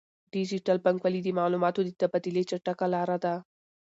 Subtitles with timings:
[0.33, 3.33] ډیجیټل بانکوالي د معلوماتو د تبادلې چټکه لاره ده.